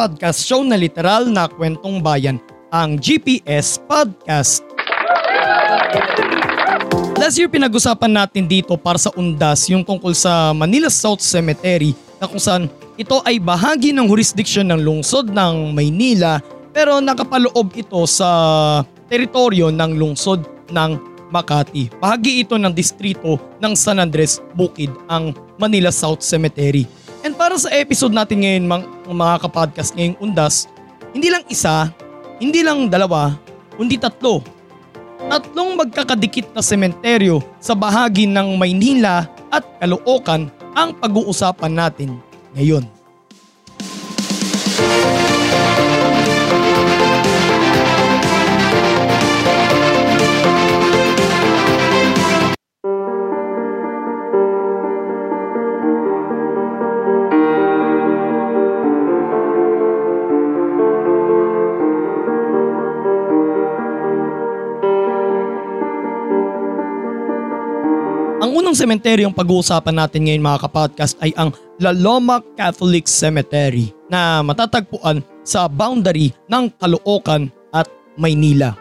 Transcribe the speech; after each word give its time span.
podcast 0.00 0.48
show 0.48 0.64
na 0.64 0.80
literal 0.80 1.28
na 1.28 1.44
kwentong 1.44 2.00
bayan, 2.00 2.40
ang 2.72 2.96
GPS 2.96 3.76
Podcast. 3.84 4.64
Last 7.20 7.36
year 7.36 7.52
pinag-usapan 7.52 8.08
natin 8.08 8.48
dito 8.48 8.80
para 8.80 8.96
sa 8.96 9.12
undas 9.12 9.68
yung 9.68 9.84
tungkol 9.84 10.16
sa 10.16 10.56
Manila 10.56 10.88
South 10.88 11.20
Cemetery 11.20 11.92
na 12.16 12.24
kung 12.24 12.40
saan 12.40 12.72
ito 12.96 13.20
ay 13.28 13.36
bahagi 13.36 13.92
ng 13.92 14.08
jurisdiction 14.08 14.72
ng 14.72 14.80
lungsod 14.80 15.28
ng 15.36 15.76
Maynila 15.76 16.40
pero 16.72 16.96
nakapaloob 17.04 17.68
ito 17.76 18.00
sa 18.08 18.80
teritoryo 19.12 19.68
ng 19.68 20.00
lungsod 20.00 20.48
ng 20.72 20.96
Makati. 21.28 21.92
Bahagi 22.00 22.48
ito 22.48 22.56
ng 22.56 22.72
distrito 22.72 23.36
ng 23.60 23.76
San 23.76 24.00
Andres 24.00 24.40
Bukid 24.56 24.88
ang 25.12 25.36
Manila 25.60 25.92
South 25.92 26.24
Cemetery. 26.24 26.88
And 27.20 27.36
para 27.36 27.52
sa 27.60 27.68
episode 27.76 28.16
natin 28.16 28.40
ngayon 28.40 28.64
mga, 29.04 29.44
kapodcast 29.44 29.92
ngayong 29.92 30.16
undas, 30.24 30.64
hindi 31.12 31.28
lang 31.28 31.44
isa, 31.52 31.92
hindi 32.40 32.64
lang 32.64 32.88
dalawa, 32.88 33.36
kundi 33.76 34.00
tatlo. 34.00 34.40
Tatlong 35.28 35.76
magkakadikit 35.76 36.56
na 36.56 36.64
sementeryo 36.64 37.44
sa 37.60 37.76
bahagi 37.76 38.24
ng 38.24 38.56
Maynila 38.56 39.28
at 39.52 39.68
Caloocan 39.76 40.48
ang 40.72 40.96
pag-uusapan 40.96 41.72
natin 41.76 42.16
ngayon. 42.56 42.99
Sementeryong 68.80 69.36
pag-uusapan 69.36 69.92
natin 69.92 70.24
ngayon 70.24 70.40
mga 70.40 70.64
kapodcast 70.64 71.20
ay 71.20 71.36
ang 71.36 71.52
La 71.84 71.92
Loma 71.92 72.40
Catholic 72.56 73.04
Cemetery 73.04 73.92
na 74.08 74.40
matatagpuan 74.40 75.20
sa 75.44 75.68
boundary 75.68 76.32
ng 76.48 76.72
Caloocan 76.80 77.52
at 77.76 77.84
Maynila. 78.16 78.72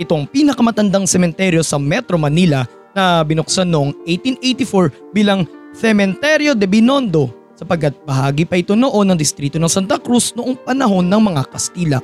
Itong 0.00 0.24
pinakamatandang 0.24 1.04
sementeryo 1.04 1.60
sa 1.60 1.76
Metro 1.76 2.16
Manila 2.16 2.64
na 2.96 3.20
binuksan 3.20 3.68
noong 3.68 3.92
1884 4.08 5.12
bilang 5.12 5.44
Cementerio 5.76 6.56
de 6.56 6.64
Binondo 6.64 7.28
sapagkat 7.52 7.92
bahagi 8.08 8.48
pa 8.48 8.56
ito 8.56 8.72
noon 8.72 9.12
ng 9.12 9.18
distrito 9.20 9.60
ng 9.60 9.68
Santa 9.68 10.00
Cruz 10.00 10.32
noong 10.32 10.64
panahon 10.64 11.04
ng 11.04 11.20
mga 11.28 11.44
Kastila. 11.52 12.00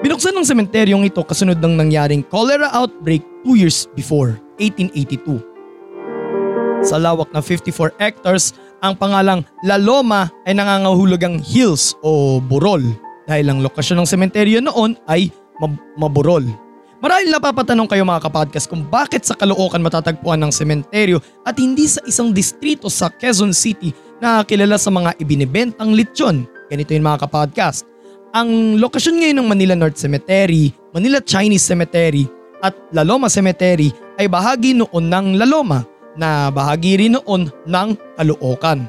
Binuksan 0.00 0.32
ng 0.32 0.44
sementeryong 0.48 1.04
ito 1.04 1.20
kasunod 1.20 1.60
ng 1.60 1.84
nangyaring 1.84 2.24
cholera 2.24 2.72
outbreak 2.72 3.20
2 3.44 3.60
years 3.60 3.88
before, 3.92 4.40
1882. 4.56 5.55
Sa 6.84 7.00
lawak 7.00 7.32
na 7.32 7.40
54 7.40 7.96
hectares, 7.96 8.52
ang 8.84 8.92
pangalang 8.98 9.40
La 9.64 9.80
Loma 9.80 10.28
ay 10.44 10.52
nangangahulugang 10.52 11.40
hills 11.40 11.96
o 12.04 12.42
burol 12.42 12.84
dahil 13.24 13.48
ang 13.48 13.64
lokasyon 13.64 14.04
ng 14.04 14.08
sementeryo 14.08 14.58
noon 14.60 14.94
ay 15.08 15.32
mab- 15.56 15.80
maburol. 15.96 16.44
Marahil 17.00 17.28
napapatanong 17.28 17.88
kayo 17.88 18.08
mga 18.08 18.24
kapodcast 18.28 18.72
kung 18.72 18.84
bakit 18.88 19.24
sa 19.24 19.36
Caloocan 19.36 19.84
matatagpuan 19.84 20.40
ng 20.40 20.52
sementeryo 20.52 21.20
at 21.44 21.56
hindi 21.60 21.84
sa 21.84 22.00
isang 22.08 22.32
distrito 22.32 22.88
sa 22.88 23.12
Quezon 23.12 23.52
City 23.52 23.92
na 24.16 24.40
kilala 24.44 24.80
sa 24.80 24.88
mga 24.88 25.12
ibinibentang 25.20 25.92
lechon. 25.92 26.48
Ganito 26.72 26.96
yun 26.96 27.04
mga 27.04 27.28
kapodcast. 27.28 27.84
Ang 28.32 28.80
lokasyon 28.80 29.16
ngayon 29.22 29.36
ng 29.40 29.48
Manila 29.48 29.74
North 29.76 30.00
Cemetery, 30.00 30.72
Manila 30.92 31.20
Chinese 31.20 31.64
Cemetery 31.64 32.24
at 32.64 32.72
La 32.92 33.04
Loma 33.04 33.28
Cemetery 33.28 33.92
ay 34.16 34.28
bahagi 34.28 34.72
noon 34.72 35.04
ng 35.08 35.26
La 35.36 35.44
Loma 35.44 35.95
na 36.16 36.48
bahagi 36.50 36.98
rin 36.98 37.14
noon 37.14 37.48
ng 37.68 37.88
Caloocan. 38.16 38.88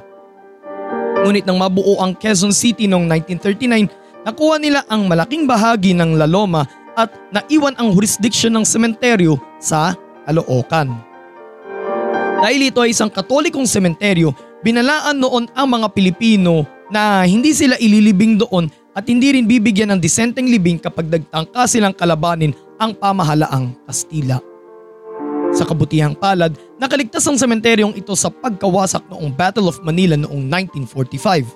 Ngunit 1.27 1.43
nang 1.43 1.59
mabuo 1.59 1.99
ang 1.99 2.15
Quezon 2.15 2.55
City 2.55 2.88
noong 2.88 3.05
1939, 3.05 4.25
nakuha 4.25 4.55
nila 4.57 4.81
ang 4.88 5.05
malaking 5.05 5.43
bahagi 5.43 5.91
ng 5.91 6.16
La 6.16 6.25
Loma 6.25 6.63
at 6.97 7.13
naiwan 7.29 7.77
ang 7.77 7.93
jurisdiction 7.93 8.55
ng 8.57 8.66
sementeryo 8.66 9.37
sa 9.59 9.93
Caloocan. 10.25 10.95
Dahil 12.37 12.69
ito 12.69 12.79
ay 12.81 12.93
isang 12.93 13.09
katolikong 13.09 13.66
sementeryo, 13.66 14.33
binalaan 14.61 15.17
noon 15.17 15.49
ang 15.57 15.67
mga 15.67 15.87
Pilipino 15.93 16.66
na 16.87 17.25
hindi 17.27 17.51
sila 17.51 17.75
ililibing 17.81 18.39
doon 18.39 18.69
at 18.97 19.05
hindi 19.05 19.33
rin 19.33 19.45
bibigyan 19.45 19.93
ng 19.93 20.01
disenteng 20.01 20.49
libing 20.49 20.81
kapag 20.81 21.09
nagtangka 21.09 21.69
silang 21.69 21.93
kalabanin 21.93 22.53
ang 22.77 22.93
pamahalaang 22.93 23.73
Kastila. 23.85 24.41
Sa 25.53 25.66
kabutihang 25.66 26.17
palad, 26.17 26.53
nakaligtas 26.77 27.25
ang 27.25 27.38
sementeryong 27.38 27.93
ito 27.97 28.13
sa 28.13 28.29
pagkawasak 28.29 29.05
noong 29.09 29.33
Battle 29.33 29.69
of 29.69 29.81
Manila 29.81 30.17
noong 30.17 30.45
1945. 30.85 31.49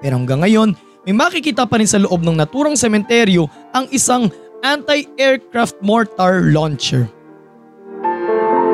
Pero 0.00 0.14
hanggang 0.16 0.44
ngayon, 0.44 0.76
may 1.04 1.12
makikita 1.12 1.68
pa 1.68 1.76
rin 1.80 1.88
sa 1.88 2.00
loob 2.00 2.24
ng 2.24 2.36
naturang 2.36 2.76
sementeryo 2.76 3.48
ang 3.76 3.88
isang 3.92 4.32
anti-aircraft 4.64 5.76
mortar 5.84 6.40
launcher. 6.48 7.04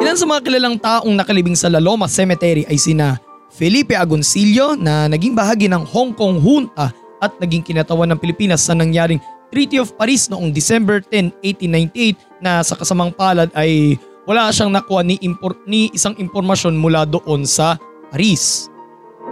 Ilan 0.01 0.17
sa 0.17 0.25
mga 0.25 0.41
kilalang 0.47 0.79
taong 0.81 1.13
nakalibing 1.13 1.59
sa 1.59 1.69
La 1.69 1.83
Loma 1.83 2.09
Cemetery 2.09 2.65
ay 2.71 2.79
sina 2.79 3.21
Felipe 3.51 3.99
Agoncillo 3.99 4.79
na 4.79 5.11
naging 5.11 5.35
bahagi 5.35 5.67
ng 5.67 5.83
Hong 5.91 6.15
Kong 6.15 6.39
Junta 6.41 6.95
at 7.21 7.35
naging 7.43 7.67
kinatawan 7.67 8.09
ng 8.15 8.19
Pilipinas 8.23 8.65
sa 8.65 8.73
nangyaring 8.73 9.21
Treaty 9.51 9.83
of 9.83 9.93
Paris 9.99 10.31
noong 10.31 10.55
December 10.55 11.03
10, 11.03 11.43
1898 11.43 12.17
na 12.39 12.63
sa 12.63 12.79
kasamang 12.79 13.11
palad 13.11 13.51
ay 13.59 13.99
wala 14.29 14.53
siyang 14.53 14.73
nakuha 14.73 15.05
ni, 15.05 15.17
impor- 15.25 15.61
ni 15.65 15.89
isang 15.95 16.17
impormasyon 16.17 16.77
mula 16.77 17.09
doon 17.09 17.47
sa 17.49 17.81
Paris. 18.11 18.69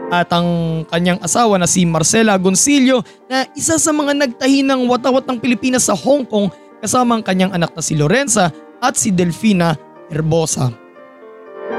At 0.08 0.32
ang 0.32 0.82
kanyang 0.88 1.20
asawa 1.20 1.60
na 1.60 1.68
si 1.68 1.84
Marcela 1.84 2.40
Goncillo 2.40 3.04
na 3.28 3.44
isa 3.52 3.76
sa 3.76 3.92
mga 3.92 4.16
nagtahi 4.16 4.64
ng 4.64 4.88
watawat 4.88 5.28
ng 5.28 5.36
Pilipinas 5.36 5.84
sa 5.84 5.92
Hong 5.92 6.24
Kong 6.24 6.48
kasama 6.80 7.20
ang 7.20 7.24
kanyang 7.24 7.52
anak 7.52 7.76
na 7.76 7.82
si 7.84 7.92
Lorenza 7.92 8.48
at 8.80 8.96
si 8.96 9.12
Delfina 9.12 9.76
Herbosa. 10.08 10.72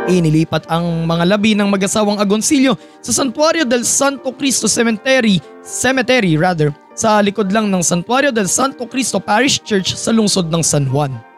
Inilipat 0.06 0.70
ang 0.70 1.10
mga 1.10 1.26
labi 1.26 1.58
ng 1.58 1.66
mag-asawang 1.74 2.22
Agoncillo 2.22 2.78
sa 3.02 3.10
Santuario 3.10 3.66
del 3.66 3.82
Santo 3.82 4.30
Cristo 4.38 4.70
Cemetery, 4.70 5.42
Cemetery 5.66 6.38
rather, 6.38 6.70
sa 6.94 7.18
likod 7.26 7.50
lang 7.50 7.74
ng 7.74 7.82
Santuario 7.82 8.30
del 8.30 8.46
Santo 8.46 8.86
Cristo 8.86 9.18
Parish 9.18 9.66
Church 9.66 9.98
sa 9.98 10.14
lungsod 10.14 10.54
ng 10.54 10.62
San 10.62 10.86
Juan 10.86 11.29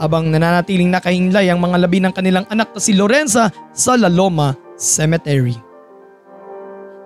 habang 0.00 0.32
nananatiling 0.32 0.88
nakahinglay 0.88 1.52
ang 1.52 1.60
mga 1.60 1.76
labi 1.76 2.00
ng 2.00 2.12
kanilang 2.16 2.48
anak 2.48 2.72
na 2.72 2.80
si 2.80 2.96
Lorenza 2.96 3.52
sa 3.76 4.00
La 4.00 4.08
Loma 4.08 4.56
Cemetery. 4.80 5.52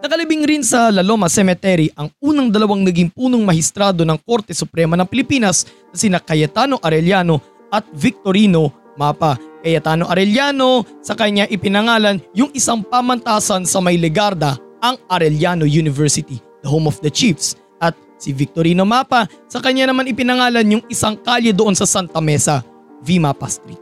Nakalibing 0.05 0.45
rin 0.47 0.63
sa 0.63 0.95
La 0.95 1.03
Loma 1.03 1.27
Cemetery 1.27 1.91
ang 1.99 2.13
unang 2.23 2.53
dalawang 2.53 2.87
naging 2.87 3.11
punong 3.11 3.43
mahistrado 3.43 4.07
ng 4.07 4.21
Korte 4.23 4.55
Suprema 4.55 4.95
ng 4.95 5.09
Pilipinas 5.09 5.67
na 5.91 5.97
sina 5.97 6.19
Cayetano 6.21 6.79
Arellano 6.79 7.41
at 7.73 7.89
Victorino 7.91 8.93
Mapa. 9.01 9.41
Cayetano 9.65 10.05
Arellano 10.07 10.85
sa 11.01 11.17
kanya 11.17 11.49
ipinangalan 11.49 12.21
yung 12.37 12.53
isang 12.53 12.85
pamantasan 12.85 13.65
sa 13.65 13.81
may 13.81 13.97
Legarda, 13.97 14.61
ang 14.85 15.01
Arellano 15.09 15.65
University, 15.65 16.37
the 16.61 16.69
home 16.69 16.85
of 16.85 17.01
the 17.01 17.09
chiefs. 17.09 17.57
At 17.81 17.97
si 18.21 18.37
Victorino 18.37 18.85
Mapa 18.85 19.25
sa 19.49 19.57
kanya 19.65 19.89
naman 19.89 20.05
ipinangalan 20.05 20.69
yung 20.69 20.85
isang 20.93 21.17
kalye 21.17 21.57
doon 21.57 21.73
sa 21.73 21.89
Santa 21.89 22.21
Mesa, 22.21 22.61
Vimapa 23.05 23.47
Street. 23.47 23.81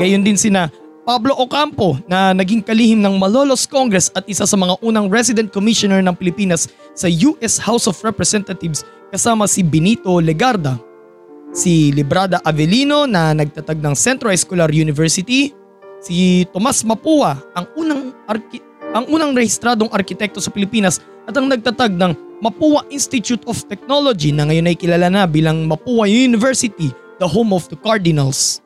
Gayon 0.00 0.24
din 0.24 0.40
sina 0.40 0.72
Pablo 1.04 1.36
Ocampo 1.36 2.00
na 2.08 2.32
naging 2.32 2.64
kalihim 2.64 3.00
ng 3.00 3.20
Malolos 3.20 3.68
Congress 3.68 4.08
at 4.16 4.24
isa 4.24 4.48
sa 4.48 4.56
mga 4.56 4.80
unang 4.80 5.12
resident 5.12 5.52
commissioner 5.52 6.00
ng 6.00 6.16
Pilipinas 6.16 6.72
sa 6.96 7.08
US 7.08 7.60
House 7.60 7.84
of 7.84 8.00
Representatives 8.00 8.84
kasama 9.12 9.44
si 9.44 9.60
Benito 9.60 10.22
Legarda. 10.22 10.78
Si 11.50 11.90
Librada 11.90 12.38
Avelino 12.46 13.10
na 13.10 13.34
nagtatag 13.34 13.82
ng 13.82 13.92
Centro 13.98 14.30
Escolar 14.30 14.70
University, 14.70 15.50
si 15.98 16.46
Tomas 16.54 16.86
Mapua 16.86 17.36
ang 17.58 17.66
unang 17.74 18.14
arki- 18.30 18.62
ang 18.94 19.06
unang 19.10 19.34
rehistradong 19.34 19.90
arkitekto 19.90 20.38
sa 20.38 20.54
Pilipinas 20.54 21.02
at 21.26 21.34
ang 21.34 21.50
nagtatag 21.50 21.94
ng 21.94 22.14
Mapua 22.40 22.88
Institute 22.88 23.42
of 23.44 23.60
Technology 23.68 24.32
na 24.32 24.48
ngayon 24.48 24.70
ay 24.70 24.76
kilala 24.78 25.12
na 25.12 25.28
bilang 25.28 25.68
Mapua 25.68 26.08
University, 26.08 26.88
the 27.20 27.28
home 27.28 27.52
of 27.52 27.68
the 27.68 27.76
Cardinals. 27.76 28.64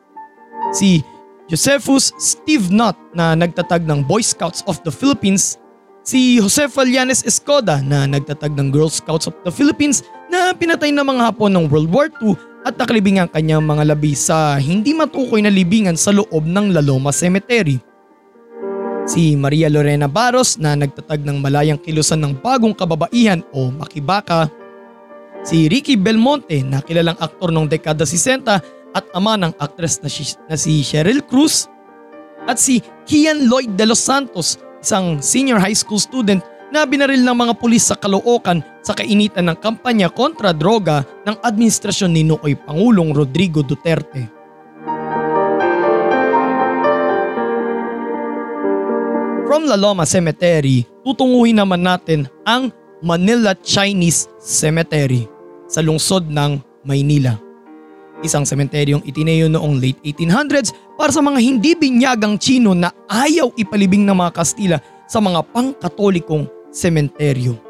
Si 0.72 1.02
Josephus 1.50 2.14
Steve 2.16 2.72
Knott 2.72 2.96
na 3.12 3.36
nagtatag 3.36 3.84
ng 3.84 4.06
Boy 4.06 4.24
Scouts 4.24 4.64
of 4.64 4.80
the 4.86 4.94
Philippines, 4.94 5.60
si 6.06 6.40
Josefa 6.40 6.86
Llanes 6.88 7.26
Escoda 7.26 7.84
na 7.84 8.08
nagtatag 8.08 8.56
ng 8.56 8.72
Girl 8.72 8.88
Scouts 8.88 9.28
of 9.28 9.36
the 9.44 9.52
Philippines 9.52 10.06
na 10.32 10.56
pinatay 10.56 10.88
ng 10.94 11.04
mga 11.04 11.32
Hapon 11.32 11.52
ng 11.52 11.66
World 11.68 11.90
War 11.92 12.08
II 12.22 12.32
at 12.64 12.80
nakalibing 12.80 13.20
ang 13.20 13.28
kanyang 13.28 13.60
mga 13.60 13.92
labi 13.92 14.16
sa 14.16 14.56
hindi 14.56 14.96
matukoy 14.96 15.44
na 15.44 15.52
libingan 15.52 16.00
sa 16.00 16.16
loob 16.16 16.48
ng 16.48 16.72
Laloma 16.72 17.12
Cemetery. 17.12 17.76
Si 19.04 19.36
Maria 19.36 19.68
Lorena 19.68 20.08
Barros 20.08 20.56
na 20.56 20.72
nagtatag 20.72 21.20
ng 21.20 21.44
malayang 21.44 21.76
kilusan 21.76 22.24
ng 22.24 22.40
bagong 22.40 22.72
kababaihan 22.72 23.44
o 23.52 23.68
makibaka. 23.68 24.48
Si 25.44 25.69
Ricky 25.69 26.00
Belmonte 26.00 26.64
na 26.64 26.81
kilalang 26.81 27.20
aktor 27.20 27.52
noong 27.52 27.69
dekada 27.69 28.08
60 28.08 28.49
at 28.96 29.05
ama 29.12 29.37
ng 29.37 29.52
aktres 29.61 30.00
na 30.00 30.08
si, 30.08 30.25
na 30.49 30.56
si 30.56 30.81
Cheryl 30.81 31.20
Cruz 31.20 31.69
at 32.49 32.56
si 32.56 32.81
Kian 33.05 33.44
Lloyd 33.44 33.76
de 33.76 33.85
los 33.85 34.00
Santos, 34.00 34.56
isang 34.81 35.20
senior 35.20 35.61
high 35.61 35.76
school 35.76 36.00
student 36.00 36.41
na 36.73 36.88
binaril 36.88 37.20
ng 37.20 37.37
mga 37.37 37.61
pulis 37.61 37.85
sa 37.85 37.93
Caloocan 37.93 38.64
sa 38.81 38.96
kainitan 38.96 39.52
ng 39.52 39.61
kampanya 39.61 40.08
kontra 40.08 40.56
droga 40.56 41.05
ng 41.29 41.37
administrasyon 41.44 42.11
ni 42.17 42.25
Nooy 42.25 42.56
Pangulong 42.64 43.12
Rodrigo 43.12 43.61
Duterte. 43.61 44.25
From 49.44 49.69
La 49.69 49.76
Loma 49.76 50.08
Cemetery, 50.08 50.88
tutunguhin 51.05 51.61
naman 51.61 51.85
natin 51.85 52.32
ang 52.49 52.73
Manila 53.05 53.52
Chinese 53.61 54.25
Cemetery 54.40 55.33
sa 55.75 55.82
lungsod 55.82 56.31
ng 56.31 56.62
Maynila 56.87 57.35
isang 58.25 58.49
sementeryong 58.49 59.05
itinayo 59.05 59.53
noong 59.53 59.76
late 59.76 60.00
1800s 60.00 60.73
para 60.97 61.12
sa 61.12 61.21
mga 61.21 61.38
hindi 61.44 61.76
binyagang 61.76 62.41
Chino 62.41 62.73
na 62.73 62.88
ayaw 63.12 63.53
ipalibing 63.61 64.09
ng 64.09 64.17
mga 64.17 64.32
Kastila 64.32 64.79
sa 65.05 65.21
mga 65.21 65.44
pangkatolikong 65.53 66.49
sementeryo. 66.73 67.61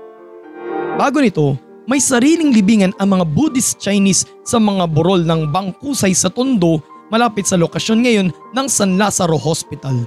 Bago 0.94 1.18
nito, 1.18 1.58
may 1.90 1.98
sariling 1.98 2.54
libingan 2.54 2.94
ang 3.02 3.18
mga 3.18 3.26
Buddhist 3.26 3.82
Chinese 3.82 4.24
sa 4.46 4.62
mga 4.62 4.86
burol 4.88 5.26
ng 5.26 5.50
Bangkusay 5.50 6.14
sa 6.14 6.30
Tondo 6.30 6.80
malapit 7.10 7.44
sa 7.50 7.58
lokasyon 7.58 7.98
ngayon 8.06 8.28
ng 8.54 8.66
San 8.70 8.96
Lazaro 8.96 9.36
Hospital. 9.36 10.06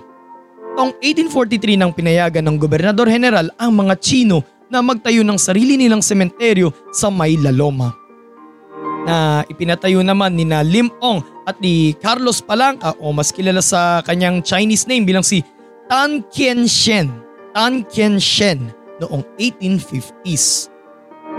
Taong 0.79 0.93
1843 1.03 1.77
nang 1.77 1.91
pinayagan 1.93 2.45
ng 2.47 2.55
Gobernador 2.57 3.09
General 3.09 3.45
ang 3.59 3.77
mga 3.77 3.93
Chino 3.99 4.41
na 4.67 4.83
magtayo 4.83 5.23
ng 5.23 5.39
sarili 5.39 5.79
nilang 5.79 6.03
sementeryo 6.03 6.71
sa 6.91 7.07
May 7.07 7.39
Loma 7.39 8.07
na 9.07 9.47
ipinatayo 9.47 10.03
naman 10.03 10.35
ni 10.35 10.43
na 10.43 10.59
Lim 10.59 10.91
Ong 10.99 11.23
at 11.47 11.55
ni 11.63 11.95
Carlos 12.03 12.43
Palanca 12.43 12.91
o 12.99 13.15
mas 13.15 13.31
kilala 13.31 13.63
sa 13.63 14.03
kanyang 14.03 14.43
Chinese 14.43 14.83
name 14.83 15.07
bilang 15.07 15.23
si 15.23 15.39
Tan 15.87 16.27
Qian-shen. 16.27 17.07
Tan 17.55 17.87
Qian-shen 17.87 18.67
noong 18.99 19.23
1850s. 19.39 20.67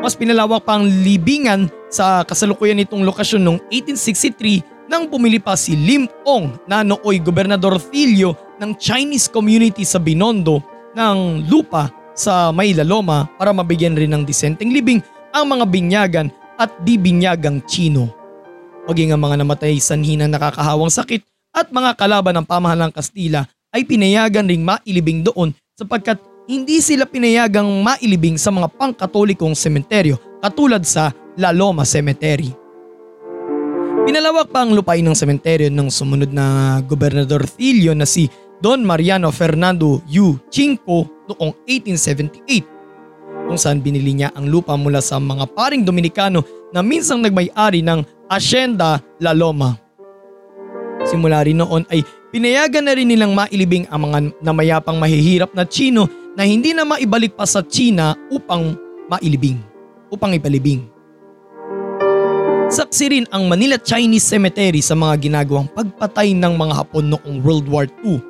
Mas 0.00 0.16
pinalawak 0.16 0.64
pa 0.64 0.80
ang 0.80 0.88
libingan 0.88 1.68
sa 1.92 2.24
kasalukuyan 2.24 2.80
nitong 2.80 3.04
lokasyon 3.04 3.44
noong 3.44 3.60
1863 3.68 4.88
nang 4.88 5.04
bumili 5.04 5.36
pa 5.36 5.52
si 5.52 5.76
Lim 5.76 6.08
Ong 6.24 6.56
na 6.64 6.80
nooy 6.80 7.20
gobernador 7.20 7.76
Filio 7.76 8.32
ng 8.56 8.72
Chinese 8.80 9.28
community 9.28 9.84
sa 9.84 10.00
Binondo 10.00 10.64
ng 10.96 11.44
lupa 11.52 11.92
sa 12.18 12.50
Maylaloma 12.50 13.30
para 13.38 13.54
mabigyan 13.54 13.94
rin 13.94 14.10
ng 14.10 14.26
disenteng 14.26 14.74
libing 14.74 14.98
ang 15.30 15.46
mga 15.46 15.64
binyagan 15.70 16.28
at 16.58 16.74
di 16.82 16.98
binyagang 16.98 17.62
Chino. 17.70 18.10
Maging 18.90 19.14
ang 19.14 19.22
mga 19.22 19.46
namatay 19.46 19.78
sanhi 19.78 20.18
ng 20.18 20.26
nakakahawang 20.26 20.90
sakit 20.90 21.22
at 21.54 21.70
mga 21.70 21.94
kalaban 21.94 22.34
ng 22.42 22.46
pamahalang 22.48 22.90
Kastila 22.90 23.46
ay 23.70 23.86
pinayagan 23.86 24.50
ring 24.50 24.66
mailibing 24.66 25.22
doon 25.22 25.54
sapagkat 25.78 26.18
hindi 26.48 26.82
sila 26.82 27.06
pinayagang 27.06 27.68
mailibing 27.84 28.34
sa 28.34 28.50
mga 28.50 28.72
pangkatolikong 28.74 29.54
sementeryo 29.54 30.18
katulad 30.42 30.82
sa 30.82 31.14
La 31.38 31.54
Loma 31.54 31.86
Cemetery. 31.86 32.50
Pinalawak 34.08 34.48
pa 34.48 34.64
ang 34.64 34.72
lupain 34.72 35.04
ng 35.04 35.12
sementeryo 35.12 35.68
ng 35.68 35.92
sumunod 35.92 36.32
na 36.32 36.80
gobernador 36.80 37.44
Filio 37.44 37.92
na 37.92 38.08
si 38.08 38.24
Don 38.58 38.80
Mariano 38.80 39.28
Fernando 39.28 40.00
U. 40.08 40.40
Chinco 40.48 41.17
noong 41.28 41.52
1878 41.68 42.78
kung 43.48 43.56
saan 43.56 43.80
binili 43.80 44.12
niya 44.12 44.28
ang 44.36 44.48
lupa 44.48 44.76
mula 44.76 45.00
sa 45.00 45.16
mga 45.16 45.48
paring 45.56 45.84
Dominikano 45.84 46.44
na 46.68 46.84
minsang 46.84 47.24
nagmay-ari 47.24 47.80
ng 47.80 48.04
Hacienda 48.28 49.00
La 49.20 49.32
Loma. 49.32 49.72
Simula 51.08 51.40
rin 51.40 51.56
noon 51.56 51.88
ay 51.88 52.04
pinayagan 52.28 52.84
na 52.84 52.92
rin 52.92 53.08
nilang 53.08 53.32
mailibing 53.32 53.88
ang 53.88 54.12
mga 54.12 54.18
namayapang 54.44 55.00
mahihirap 55.00 55.48
na 55.56 55.64
Chino 55.64 56.04
na 56.36 56.44
hindi 56.44 56.76
na 56.76 56.84
maibalik 56.84 57.32
pa 57.32 57.48
sa 57.48 57.64
China 57.64 58.12
upang 58.28 58.76
mailibing, 59.08 59.56
upang 60.12 60.36
ipalibing. 60.36 60.84
Saksi 62.68 63.04
rin 63.08 63.24
ang 63.32 63.48
Manila 63.48 63.80
Chinese 63.80 64.28
Cemetery 64.28 64.84
sa 64.84 64.92
mga 64.92 65.24
ginagawang 65.24 65.72
pagpatay 65.72 66.36
ng 66.36 66.52
mga 66.52 66.76
Hapon 66.76 67.16
noong 67.16 67.40
World 67.40 67.64
War 67.64 67.88
II. 68.04 68.20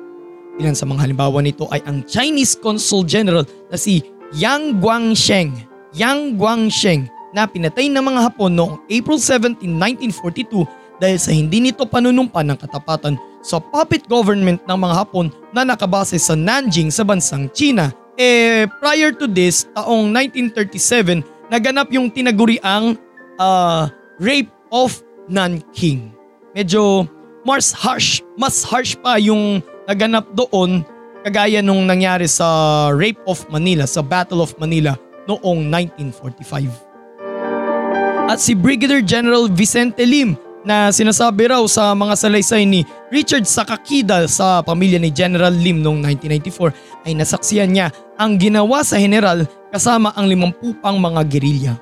Ilan 0.59 0.75
sa 0.75 0.83
mga 0.83 1.07
halimbawa 1.07 1.39
nito 1.39 1.71
ay 1.71 1.79
ang 1.87 2.03
Chinese 2.03 2.59
Consul 2.59 3.07
General 3.07 3.47
na 3.71 3.79
si 3.79 4.03
Yang 4.35 4.75
Guangsheng, 4.83 5.55
Yang 5.95 6.35
Guangsheng 6.35 7.07
na 7.31 7.47
pinatay 7.47 7.87
ng 7.87 8.03
mga 8.03 8.27
Hapon 8.27 8.51
noong 8.51 8.75
April 8.91 9.17
17, 9.17 9.63
1942 9.63 10.67
dahil 10.99 11.15
sa 11.15 11.31
hindi 11.31 11.63
nito 11.63 11.87
panunumpa 11.87 12.43
ng 12.43 12.59
katapatan 12.59 13.15
sa 13.39 13.63
puppet 13.63 14.03
government 14.11 14.59
ng 14.67 14.77
mga 14.77 14.95
Hapon 14.99 15.31
na 15.55 15.63
nakabase 15.63 16.19
sa 16.19 16.35
Nanjing 16.35 16.91
sa 16.91 17.07
bansang 17.07 17.47
China. 17.55 17.95
Eh 18.19 18.67
prior 18.83 19.15
to 19.15 19.31
this, 19.31 19.63
taong 19.71 20.11
1937, 20.11 21.23
naganap 21.47 21.87
yung 21.95 22.11
tinaguriang 22.11 22.99
uh, 23.39 23.87
Rape 24.19 24.51
of 24.75 24.99
Nanking. 25.31 26.11
Medyo 26.51 27.07
mas 27.47 27.71
harsh, 27.71 28.19
mas 28.35 28.67
harsh 28.67 28.99
pa 28.99 29.15
yung 29.15 29.63
naganap 29.89 30.29
doon 30.37 30.85
kagaya 31.25 31.65
nung 31.65 31.89
nangyari 31.89 32.29
sa 32.29 32.45
Rape 32.93 33.17
of 33.25 33.41
Manila, 33.49 33.89
sa 33.89 34.05
Battle 34.05 34.45
of 34.45 34.53
Manila 34.61 34.93
noong 35.25 35.65
1945. 36.05 36.69
At 38.29 38.37
si 38.37 38.53
Brigadier 38.53 39.01
General 39.01 39.49
Vicente 39.49 40.05
Lim 40.05 40.37
na 40.61 40.93
sinasabi 40.93 41.49
raw 41.49 41.65
sa 41.65 41.97
mga 41.97 42.13
salaysay 42.13 42.61
ni 42.69 42.85
Richard 43.09 43.49
Sakakida 43.49 44.29
sa 44.29 44.61
pamilya 44.61 45.01
ni 45.01 45.09
General 45.09 45.49
Lim 45.49 45.81
noong 45.81 46.05
1994 46.05 47.09
ay 47.09 47.17
nasaksiyan 47.17 47.69
niya 47.73 47.87
ang 48.21 48.37
ginawa 48.37 48.85
sa 48.85 49.01
general 49.01 49.49
kasama 49.73 50.13
ang 50.13 50.29
limampu 50.29 50.77
pang 50.77 51.01
mga 51.01 51.25
gerilya. 51.25 51.73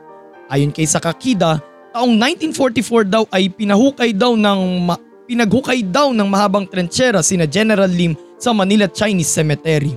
Ayon 0.47 0.71
kay 0.71 0.87
Sakakida, 0.87 1.59
taong 1.91 2.15
1944 2.15 3.03
daw 3.11 3.27
ay 3.35 3.51
pinahukay 3.51 4.15
daw 4.15 4.39
ng 4.39 4.87
ma- 4.87 5.06
pinaghukay 5.27 5.83
daw 5.83 6.15
ng 6.15 6.25
mahabang 6.25 6.63
trenchera 6.63 7.19
sina 7.19 7.43
General 7.43 7.91
Lim 7.91 8.15
sa 8.39 8.55
Manila 8.55 8.87
Chinese 8.87 9.29
Cemetery. 9.29 9.91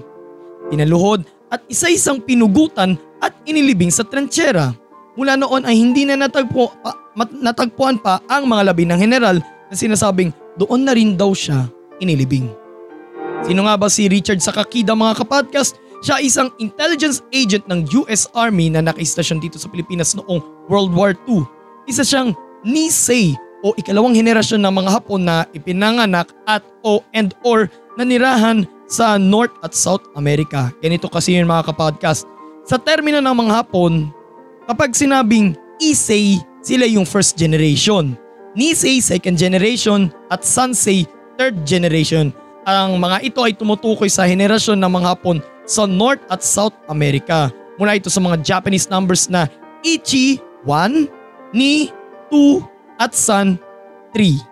Pinaluhod 0.68 1.22
at 1.48 1.62
isa-isang 1.70 2.18
pinugutan 2.18 2.98
at 3.22 3.32
inilibing 3.46 3.94
sa 3.94 4.02
trenchera. 4.02 4.74
Mula 5.14 5.38
noon 5.38 5.62
ay 5.66 5.78
hindi 5.78 6.02
na 6.06 6.18
natagpo, 6.18 6.74
pa, 6.82 6.94
mat, 7.14 7.30
natagpuan 7.30 7.98
pa 7.98 8.18
ang 8.26 8.50
mga 8.50 8.74
labi 8.74 8.84
ng 8.86 8.98
general 8.98 9.38
na 9.70 9.74
sinasabing 9.74 10.34
doon 10.58 10.82
na 10.82 10.92
rin 10.94 11.14
daw 11.14 11.30
siya 11.30 11.70
inilibing. 12.02 12.50
Sino 13.46 13.64
nga 13.64 13.78
ba 13.78 13.88
si 13.88 14.10
Richard 14.10 14.42
Sakakida 14.42 14.92
mga 14.92 15.24
kapodcast? 15.24 15.78
Siya 16.00 16.16
isang 16.24 16.48
intelligence 16.56 17.20
agent 17.28 17.68
ng 17.68 17.84
US 18.04 18.24
Army 18.32 18.72
na 18.72 18.80
nakaistasyon 18.80 19.36
dito 19.36 19.60
sa 19.60 19.68
Pilipinas 19.68 20.16
noong 20.16 20.40
World 20.72 20.96
War 20.96 21.12
II. 21.28 21.44
Isa 21.84 22.00
siyang 22.00 22.32
Nisei 22.64 23.36
o 23.60 23.76
ikalawang 23.76 24.16
henerasyon 24.16 24.60
ng 24.64 24.74
mga 24.74 24.90
Hapon 24.96 25.22
na 25.24 25.44
ipinanganak 25.52 26.32
at 26.48 26.64
o 26.84 27.04
and 27.12 27.36
or 27.44 27.68
nanirahan 28.00 28.64
sa 28.90 29.20
North 29.20 29.52
at 29.62 29.76
South 29.76 30.02
America. 30.16 30.72
Ganito 30.80 31.06
kasi 31.06 31.36
yun 31.36 31.46
mga 31.46 31.70
kapodcast. 31.70 32.26
Sa 32.66 32.80
termino 32.80 33.22
ng 33.22 33.36
mga 33.36 33.52
Hapon, 33.62 34.10
kapag 34.66 34.96
sinabing 34.96 35.54
Issei, 35.80 36.40
sila 36.60 36.84
yung 36.84 37.08
first 37.08 37.40
generation. 37.40 38.16
Nisei, 38.52 38.98
second 38.98 39.38
generation 39.38 40.10
at 40.28 40.42
Sansei, 40.42 41.06
third 41.38 41.62
generation. 41.62 42.34
Ang 42.66 43.00
mga 43.00 43.24
ito 43.24 43.40
ay 43.40 43.56
tumutukoy 43.56 44.10
sa 44.10 44.26
henerasyon 44.26 44.76
ng 44.76 44.90
mga 44.90 45.08
Hapon 45.16 45.38
sa 45.64 45.86
North 45.86 46.20
at 46.28 46.42
South 46.42 46.74
America. 46.90 47.48
Mula 47.80 47.96
ito 47.96 48.12
sa 48.12 48.20
mga 48.20 48.42
Japanese 48.42 48.90
numbers 48.90 49.30
na 49.30 49.48
Ichi 49.80 50.42
1, 50.68 51.56
Ni 51.56 51.90
2 52.28 52.79
at 53.00 53.16
San 53.16 53.56
3. 54.12 54.50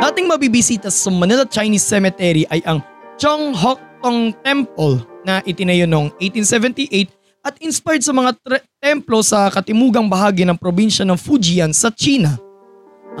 Dating 0.00 0.30
mabibisita 0.30 0.88
sa 0.88 1.12
Manila 1.12 1.44
Chinese 1.44 1.84
Cemetery 1.84 2.48
ay 2.48 2.64
ang 2.64 2.80
Chong 3.20 3.52
Hok 3.52 4.00
Tong 4.00 4.32
Temple 4.40 5.04
na 5.20 5.44
itinayo 5.44 5.84
noong 5.84 6.16
1878 6.16 7.12
at 7.44 7.60
inspired 7.60 8.00
sa 8.00 8.16
mga 8.16 8.32
tre- 8.40 8.64
templo 8.80 9.20
sa 9.20 9.52
katimugang 9.52 10.08
bahagi 10.08 10.48
ng 10.48 10.56
probinsya 10.56 11.04
ng 11.04 11.20
Fujian 11.20 11.76
sa 11.76 11.92
China. 11.92 12.40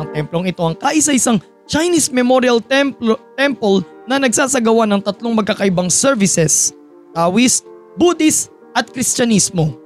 Ang 0.00 0.08
templong 0.16 0.48
ito 0.48 0.64
ang 0.64 0.72
kaisa-isang 0.72 1.36
Chinese 1.68 2.08
Memorial 2.08 2.60
Temple, 2.60 3.20
Temple 3.36 3.84
na 4.08 4.16
nagsasagawa 4.20 4.88
ng 4.88 5.00
tatlong 5.04 5.36
magkakaibang 5.36 5.92
services, 5.92 6.72
Taoist, 7.12 7.68
Buddhist 7.96 8.52
at 8.72 8.88
Kristyanismo. 8.88 9.83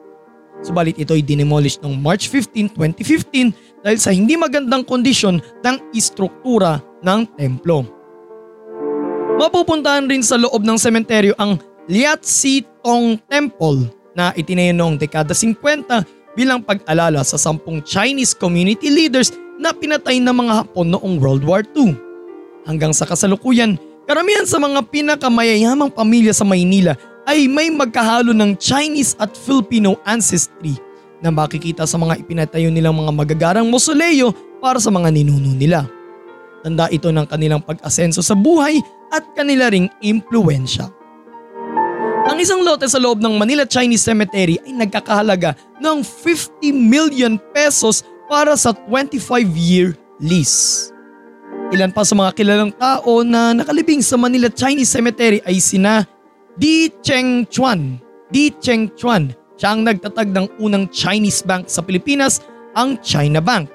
Subalit 0.58 0.98
ito 0.98 1.14
ay 1.14 1.22
dinemolish 1.22 1.78
noong 1.78 1.94
March 1.98 2.26
15, 2.30 2.74
2015 2.74 3.84
dahil 3.86 3.98
sa 3.98 4.10
hindi 4.10 4.34
magandang 4.34 4.82
kondisyon 4.82 5.38
ng 5.38 5.76
istruktura 5.94 6.82
ng 7.02 7.20
templo. 7.38 7.86
Mapupuntahan 9.38 10.10
rin 10.10 10.26
sa 10.26 10.34
loob 10.34 10.66
ng 10.66 10.74
sementeryo 10.74 11.30
ang 11.38 11.62
Liatsi 11.86 12.66
Tong 12.82 13.16
Temple 13.30 13.86
na 14.18 14.34
itinayo 14.34 14.74
noong 14.74 14.98
dekada 14.98 15.30
50 15.30 16.34
bilang 16.34 16.58
pag-alala 16.58 17.22
sa 17.22 17.38
sampung 17.38 17.78
Chinese 17.86 18.34
community 18.34 18.90
leaders 18.90 19.30
na 19.58 19.70
pinatay 19.70 20.18
ng 20.18 20.34
mga 20.34 20.52
Hapon 20.62 20.90
noong 20.90 21.22
World 21.22 21.46
War 21.46 21.62
II. 21.62 21.94
Hanggang 22.66 22.90
sa 22.90 23.06
kasalukuyan, 23.06 23.78
karamihan 24.10 24.46
sa 24.46 24.58
mga 24.58 24.82
pinakamayayamang 24.90 25.94
pamilya 25.94 26.34
sa 26.34 26.42
Maynila 26.42 26.98
ay 27.28 27.44
may 27.44 27.68
magkahalo 27.68 28.32
ng 28.32 28.56
Chinese 28.56 29.12
at 29.20 29.36
Filipino 29.36 30.00
ancestry 30.08 30.80
na 31.20 31.28
makikita 31.28 31.84
sa 31.84 32.00
mga 32.00 32.24
ipinatayo 32.24 32.72
nilang 32.72 32.96
mga 32.96 33.12
magagarang 33.12 33.68
mausoleo 33.68 34.32
para 34.64 34.80
sa 34.80 34.88
mga 34.88 35.12
ninuno 35.12 35.52
nila. 35.52 35.84
Tanda 36.64 36.88
ito 36.88 37.12
ng 37.12 37.28
kanilang 37.28 37.60
pag-asenso 37.60 38.24
sa 38.24 38.32
buhay 38.32 38.80
at 39.12 39.22
kanila 39.36 39.68
ring 39.68 39.92
impluensya. 40.00 40.88
Ang 42.28 42.40
isang 42.40 42.60
lote 42.64 42.88
sa 42.88 43.00
loob 43.00 43.20
ng 43.20 43.40
Manila 43.40 43.64
Chinese 43.64 44.04
Cemetery 44.04 44.60
ay 44.64 44.72
nagkakahalaga 44.72 45.56
ng 45.80 46.04
50 46.04 46.72
million 46.72 47.36
pesos 47.52 48.04
para 48.28 48.52
sa 48.56 48.72
25-year 48.72 49.96
lease. 50.20 50.92
Ilan 51.72 51.92
pa 51.92 52.04
sa 52.04 52.16
mga 52.16 52.32
kilalang 52.36 52.72
tao 52.72 53.24
na 53.24 53.52
nakalibing 53.52 54.00
sa 54.00 54.16
Manila 54.20 54.48
Chinese 54.52 54.92
Cemetery 54.92 55.40
ay 55.44 55.56
sina 55.60 56.04
Di 56.58 56.90
Cheng 57.06 57.46
Chuan. 57.46 58.02
Di 58.34 58.50
Cheng 58.58 58.90
Chuan, 58.98 59.30
siya 59.54 59.78
ang 59.78 59.86
nagtatag 59.86 60.34
ng 60.34 60.58
unang 60.58 60.90
Chinese 60.90 61.46
bank 61.46 61.70
sa 61.70 61.86
Pilipinas, 61.86 62.42
ang 62.74 62.98
China 62.98 63.38
Bank. 63.38 63.70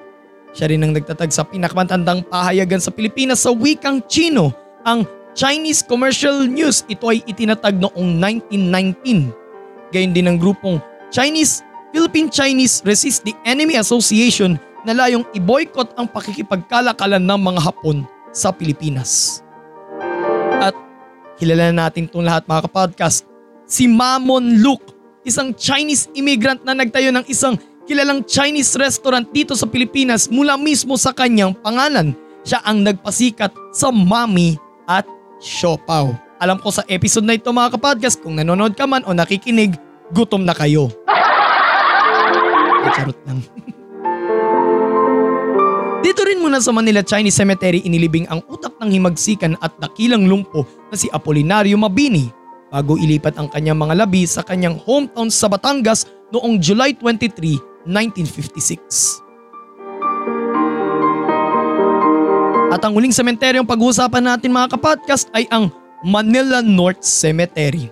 Siya 0.52 0.68
rin 0.68 0.84
ang 0.84 0.92
nagtatag 0.92 1.32
sa 1.32 1.48
pinakamatandang 1.48 2.28
pahayagan 2.28 2.78
sa 2.78 2.92
Pilipinas 2.92 3.40
sa 3.40 3.56
wikang 3.56 4.04
Chino, 4.04 4.52
ang 4.84 5.08
Chinese 5.32 5.80
Commercial 5.80 6.44
News. 6.44 6.84
Ito 6.84 7.08
ay 7.08 7.24
itinatag 7.24 7.80
noong 7.80 8.20
1919. 8.52 9.32
Gayun 9.88 10.12
din 10.12 10.28
ang 10.28 10.36
grupong 10.36 10.76
Chinese 11.08 11.64
Philippine 11.94 12.28
Chinese 12.28 12.82
Resist 12.84 13.24
the 13.24 13.32
Enemy 13.46 13.80
Association 13.80 14.60
na 14.84 14.92
layong 14.92 15.24
i-boycott 15.32 15.96
ang 15.96 16.04
pakikipagkalakalan 16.10 17.22
ng 17.22 17.40
mga 17.40 17.60
Hapon 17.64 18.04
sa 18.34 18.52
Pilipinas. 18.52 19.43
Kilala 21.34 21.74
natin 21.74 22.06
itong 22.06 22.22
lahat 22.22 22.46
mga 22.46 22.70
kapodcast, 22.70 23.26
si 23.66 23.90
Mamon 23.90 24.62
Luke, 24.62 24.94
isang 25.26 25.50
Chinese 25.50 26.06
immigrant 26.14 26.62
na 26.62 26.78
nagtayo 26.78 27.10
ng 27.10 27.26
isang 27.26 27.58
kilalang 27.90 28.22
Chinese 28.22 28.78
restaurant 28.78 29.26
dito 29.34 29.58
sa 29.58 29.66
Pilipinas 29.66 30.30
mula 30.30 30.54
mismo 30.54 30.94
sa 30.94 31.10
kanyang 31.10 31.52
pangalan. 31.58 32.14
Siya 32.44 32.62
ang 32.62 32.84
nagpasikat 32.84 33.50
sa 33.74 33.90
Mami 33.90 34.60
at 34.86 35.08
Siopaw. 35.40 36.12
Alam 36.38 36.60
ko 36.60 36.70
sa 36.70 36.84
episode 36.86 37.24
na 37.24 37.34
ito 37.34 37.48
mga 37.50 37.80
kapodcast 37.80 38.20
kung 38.20 38.36
nanonood 38.36 38.76
ka 38.76 38.84
man 38.84 39.02
o 39.08 39.16
nakikinig, 39.16 39.74
gutom 40.12 40.44
na 40.44 40.52
kayo. 40.52 40.92
Ay, 42.84 42.90
charot 42.92 43.18
lang. 43.24 43.40
Dito 46.04 46.20
rin 46.20 46.36
muna 46.36 46.60
sa 46.60 46.68
Manila 46.68 47.00
Chinese 47.00 47.40
Cemetery 47.40 47.80
inilibing 47.80 48.28
ang 48.28 48.44
utak 48.52 48.76
ng 48.76 48.92
himagsikan 48.92 49.56
at 49.64 49.72
dakilang 49.80 50.28
lumpo 50.28 50.68
na 50.92 51.00
si 51.00 51.08
Apolinario 51.08 51.80
Mabini 51.80 52.28
bago 52.68 53.00
ilipat 53.00 53.40
ang 53.40 53.48
kanyang 53.48 53.80
mga 53.80 54.04
labi 54.04 54.28
sa 54.28 54.44
kanyang 54.44 54.76
hometown 54.84 55.32
sa 55.32 55.48
Batangas 55.48 56.04
noong 56.28 56.60
July 56.60 56.92
23, 56.92 57.88
1956. 57.88 59.24
At 62.68 62.84
ang 62.84 62.92
huling 62.92 63.16
sementeryong 63.16 63.64
pag-uusapan 63.64 64.28
natin 64.28 64.52
mga 64.52 64.76
kapodcast 64.76 65.32
ay 65.32 65.48
ang 65.48 65.72
Manila 66.04 66.60
North 66.60 67.00
Cemetery 67.00 67.88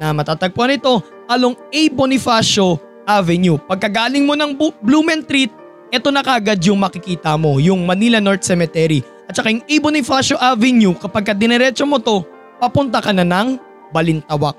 na 0.00 0.16
matatagpuan 0.16 0.80
ito 0.80 1.04
along 1.28 1.60
A. 1.76 1.82
Bonifacio 1.92 2.80
Avenue. 3.04 3.60
Pagkagaling 3.60 4.24
mo 4.24 4.32
ng 4.32 4.56
Blumentritt, 4.80 5.59
ito 5.90 6.08
na 6.14 6.22
kagad 6.22 6.62
yung 6.62 6.78
makikita 6.78 7.34
mo, 7.34 7.58
yung 7.58 7.82
Manila 7.82 8.22
North 8.22 8.46
Cemetery. 8.46 9.02
At 9.26 9.34
saka 9.34 9.50
yung 9.50 9.66
A. 9.66 9.74
Bonifacio 9.82 10.38
Avenue, 10.38 10.94
kapag 10.94 11.30
ka 11.30 11.34
diniretso 11.34 11.82
mo 11.86 11.98
to, 11.98 12.22
papunta 12.62 13.02
ka 13.02 13.10
na 13.10 13.26
ng 13.26 13.58
Balintawak. 13.90 14.54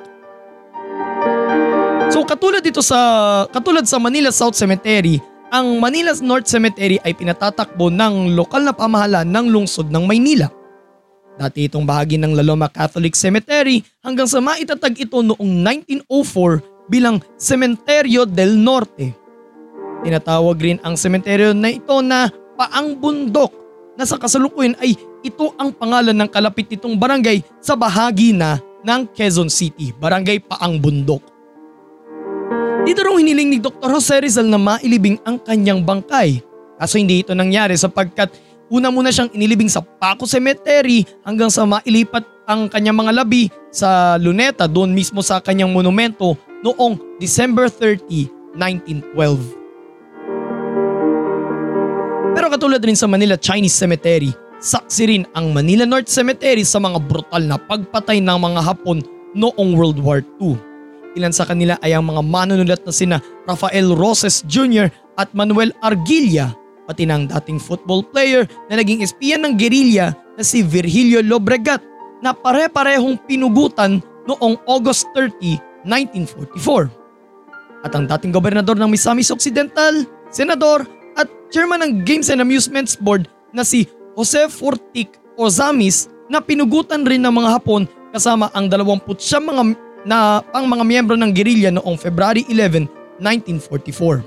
So 2.12 2.28
katulad 2.28 2.60
dito 2.60 2.84
sa 2.84 3.00
katulad 3.48 3.88
sa 3.88 3.96
Manila 3.96 4.36
South 4.36 4.60
Cemetery, 4.60 5.24
ang 5.48 5.80
Manila 5.80 6.12
North 6.20 6.52
Cemetery 6.52 7.00
ay 7.08 7.16
pinatatakbo 7.16 7.88
ng 7.88 8.36
lokal 8.36 8.68
na 8.68 8.76
pamahalaan 8.76 9.32
ng 9.32 9.48
lungsod 9.48 9.88
ng 9.88 10.04
Maynila. 10.04 10.52
Dati 11.40 11.72
itong 11.72 11.88
bahagi 11.88 12.20
ng 12.20 12.36
Laloma 12.36 12.68
Catholic 12.68 13.16
Cemetery 13.16 13.80
hanggang 14.04 14.28
sa 14.28 14.44
maitatag 14.44 15.00
ito 15.00 15.24
noong 15.24 15.64
1904 16.04 16.92
bilang 16.92 17.24
Cementerio 17.40 18.28
del 18.28 18.60
Norte. 18.60 19.21
Tinatawag 20.02 20.58
rin 20.58 20.78
ang 20.82 20.98
sementeryo 20.98 21.54
na 21.54 21.70
ito 21.70 22.02
na 22.02 22.30
Paang 22.58 22.98
Bundok 22.98 23.54
na 23.94 24.06
sa 24.06 24.18
kasalukuyan 24.18 24.74
ay 24.82 24.98
ito 25.22 25.54
ang 25.62 25.70
pangalan 25.70 26.18
ng 26.18 26.30
kalapit 26.30 26.66
nitong 26.74 26.98
barangay 26.98 27.46
sa 27.62 27.78
bahagi 27.78 28.34
na 28.34 28.58
ng 28.82 29.06
Quezon 29.14 29.50
City, 29.50 29.94
Barangay 29.94 30.42
Paang 30.42 30.82
Bundok. 30.82 31.22
Dito 32.82 33.06
raw 33.06 33.14
hiniling 33.14 33.54
ni 33.54 33.58
Dr. 33.62 33.94
Jose 33.94 34.18
Rizal 34.18 34.50
na 34.50 34.58
mailibing 34.58 35.22
ang 35.22 35.38
kanyang 35.38 35.86
bangkay. 35.86 36.42
Kaso 36.82 36.98
hindi 36.98 37.22
ito 37.22 37.38
nangyari 37.38 37.78
sapagkat 37.78 38.34
una 38.74 38.90
muna 38.90 39.14
siyang 39.14 39.30
inilibing 39.38 39.70
sa 39.70 39.86
Paco 39.86 40.26
Cemetery 40.26 41.06
hanggang 41.22 41.54
sa 41.54 41.62
mailipat 41.70 42.26
ang 42.50 42.66
kanyang 42.74 42.98
mga 42.98 43.22
labi 43.22 43.54
sa 43.70 44.18
Luneta 44.18 44.66
doon 44.66 44.98
mismo 44.98 45.22
sa 45.22 45.38
kanyang 45.38 45.70
monumento 45.70 46.34
noong 46.66 47.22
December 47.22 47.70
30, 47.70 48.58
1912. 48.58 49.61
Pero 52.52 52.68
katulad 52.68 52.84
rin 52.84 53.00
sa 53.00 53.08
Manila 53.08 53.40
Chinese 53.40 53.80
Cemetery, 53.80 54.28
saksi 54.60 55.04
rin 55.08 55.24
ang 55.40 55.56
Manila 55.56 55.88
North 55.88 56.12
Cemetery 56.12 56.68
sa 56.68 56.84
mga 56.84 57.00
brutal 57.00 57.48
na 57.48 57.56
pagpatay 57.56 58.20
ng 58.20 58.28
mga 58.28 58.60
Hapon 58.60 59.00
noong 59.32 59.72
World 59.72 60.04
War 60.04 60.20
II. 60.36 60.60
Ilan 61.16 61.32
sa 61.32 61.48
kanila 61.48 61.80
ay 61.80 61.96
ang 61.96 62.12
mga 62.12 62.20
manunulat 62.20 62.84
na 62.84 62.92
sina 62.92 63.24
Rafael 63.48 63.96
Roses 63.96 64.44
Jr. 64.52 64.92
at 65.16 65.32
Manuel 65.32 65.72
Arguilla, 65.80 66.52
pati 66.92 67.08
ng 67.08 67.32
dating 67.32 67.56
football 67.56 68.04
player 68.04 68.44
na 68.68 68.76
naging 68.76 69.00
espiyan 69.00 69.48
ng 69.48 69.56
gerilya 69.56 70.12
na 70.36 70.44
si 70.44 70.60
Virgilio 70.60 71.24
Lobregat 71.24 71.80
na 72.20 72.36
pare-parehong 72.36 73.16
pinugutan 73.32 74.04
noong 74.28 74.60
August 74.68 75.08
30, 75.16 75.88
1944. 75.88 77.88
At 77.88 77.96
ang 77.96 78.12
dating 78.12 78.36
gobernador 78.36 78.76
ng 78.76 78.92
Misamis 78.92 79.32
Occidental, 79.32 80.04
senador 80.36 81.00
chairman 81.52 81.84
ng 81.84 82.08
Games 82.08 82.32
and 82.32 82.40
Amusements 82.40 82.96
Board 82.96 83.28
na 83.52 83.68
si 83.68 83.86
Jose 84.16 84.48
Fortic 84.48 85.20
Ozamis 85.36 86.08
na 86.32 86.40
pinugutan 86.40 87.04
rin 87.04 87.20
ng 87.20 87.36
mga 87.36 87.60
Hapon 87.60 87.84
kasama 88.16 88.48
ang 88.56 88.72
29 88.72 89.20
mga 89.44 89.64
na 90.02 90.42
pang 90.50 90.66
mga 90.66 90.82
miyembro 90.88 91.14
ng 91.20 91.30
gerilya 91.30 91.70
noong 91.70 92.00
February 92.00 92.42
11, 92.50 92.90
1944. 93.22 94.26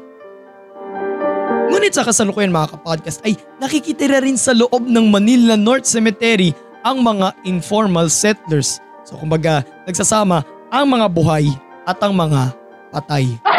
Ngunit 1.74 1.90
sa 1.96 2.06
kasalukuyan 2.06 2.54
mga 2.54 2.78
kapodcast 2.78 3.24
ay 3.26 3.34
nakikitira 3.58 4.22
rin 4.22 4.38
sa 4.38 4.54
loob 4.54 4.86
ng 4.86 5.10
Manila 5.10 5.58
North 5.58 5.88
Cemetery 5.88 6.54
ang 6.86 7.02
mga 7.02 7.34
informal 7.48 8.06
settlers. 8.12 8.78
So 9.02 9.18
kumbaga 9.18 9.66
nagsasama 9.88 10.46
ang 10.70 10.86
mga 10.86 11.10
buhay 11.10 11.50
at 11.88 11.98
ang 12.04 12.14
mga 12.14 12.54
patay. 12.94 13.53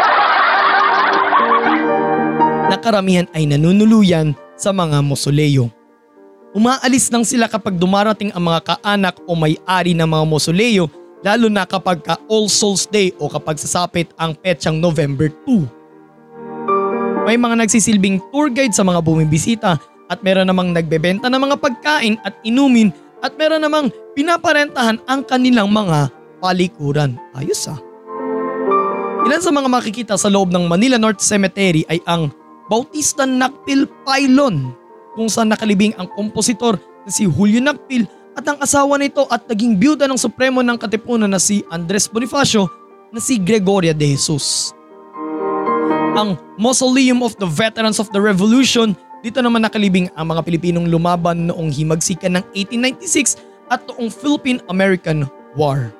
Nakaramihan 2.66 3.30
ay 3.30 3.46
nanunuluyan 3.46 4.34
sa 4.58 4.74
mga 4.74 4.98
mosoleo. 5.04 5.70
Umaalis 6.56 7.12
lang 7.12 7.22
sila 7.22 7.46
kapag 7.46 7.78
dumarating 7.78 8.32
ang 8.32 8.48
mga 8.48 8.74
kaanak 8.74 9.20
o 9.28 9.36
may-ari 9.36 9.92
ng 9.94 10.08
mga 10.08 10.24
mosoleo 10.24 10.88
lalo 11.22 11.46
na 11.46 11.62
kapag 11.62 12.02
ka 12.02 12.18
All 12.26 12.50
Souls 12.50 12.88
Day 12.88 13.14
o 13.22 13.30
kapag 13.30 13.60
sasapit 13.60 14.10
ang 14.18 14.34
petsang 14.34 14.80
November 14.80 15.30
2. 15.44 17.28
May 17.28 17.38
mga 17.38 17.66
nagsisilbing 17.66 18.22
tour 18.30 18.50
guide 18.50 18.74
sa 18.74 18.86
mga 18.86 19.02
bumibisita 19.02 19.78
at 20.06 20.18
meron 20.22 20.46
namang 20.46 20.70
nagbebenta 20.70 21.26
ng 21.26 21.42
mga 21.42 21.56
pagkain 21.58 22.14
at 22.22 22.34
inumin 22.46 22.94
at 23.22 23.34
meron 23.34 23.62
namang 23.62 23.90
pinaparentahan 24.14 25.02
ang 25.10 25.26
kanilang 25.26 25.66
mga 25.70 26.10
palikuran. 26.38 27.18
Ayos 27.34 27.66
ah. 27.66 27.78
Ilan 29.26 29.42
sa 29.42 29.50
mga 29.50 29.66
makikita 29.66 30.14
sa 30.14 30.30
loob 30.30 30.54
ng 30.54 30.70
Manila 30.70 30.94
North 31.02 31.18
Cemetery 31.18 31.82
ay 31.90 31.98
ang 32.06 32.30
Bautista 32.66 33.22
Nakpil 33.24 33.86
Pylon 34.02 34.74
kung 35.14 35.30
saan 35.30 35.50
nakalibing 35.50 35.94
ang 35.96 36.10
kompositor 36.12 36.76
na 37.06 37.10
si 37.10 37.24
Julio 37.24 37.62
Nakpil 37.62 38.04
at 38.36 38.44
ang 38.44 38.58
asawa 38.60 39.00
nito 39.00 39.24
at 39.30 39.48
naging 39.48 39.78
byuda 39.80 40.04
ng 40.10 40.20
Supremo 40.20 40.60
ng 40.60 40.76
Katipunan 40.76 41.30
na 41.30 41.40
si 41.40 41.64
Andres 41.72 42.10
Bonifacio 42.10 42.68
na 43.14 43.22
si 43.22 43.40
Gregoria 43.40 43.96
de 43.96 44.12
Jesus. 44.12 44.76
Ang 46.16 46.36
Mausoleum 46.60 47.24
of 47.24 47.38
the 47.40 47.48
Veterans 47.48 48.02
of 48.02 48.12
the 48.12 48.20
Revolution 48.20 48.92
dito 49.24 49.40
naman 49.40 49.64
nakalibing 49.64 50.06
ang 50.14 50.30
mga 50.30 50.44
Pilipinong 50.44 50.86
lumaban 50.86 51.48
noong 51.48 51.72
himagsikan 51.72 52.38
ng 52.38 52.44
1896 52.54 53.40
at 53.72 53.82
noong 53.90 54.12
Philippine-American 54.12 55.26
War. 55.58 55.90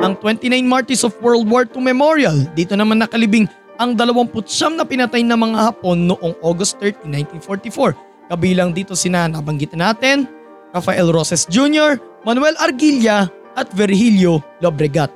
Ang 0.00 0.16
29 0.20 0.64
Martyrs 0.64 1.04
of 1.04 1.12
World 1.20 1.44
War 1.44 1.68
II 1.68 1.84
Memorial, 1.84 2.48
dito 2.56 2.72
naman 2.72 3.04
nakalibing 3.04 3.44
ang 3.78 3.98
29 3.98 4.78
na 4.78 4.84
pinatay 4.86 5.22
na 5.26 5.34
mga 5.34 5.58
Hapon 5.70 6.06
noong 6.06 6.34
August 6.44 6.78
30, 6.78 7.10
1944. 7.42 8.30
Kabilang 8.30 8.70
dito 8.70 8.94
sina 8.94 9.26
nabanggit 9.26 9.74
natin, 9.74 10.30
Rafael 10.70 11.10
Roses 11.10 11.46
Jr., 11.50 11.98
Manuel 12.24 12.56
Argilla 12.62 13.28
at 13.54 13.70
Virgilio 13.74 14.42
Lobregat. 14.62 15.12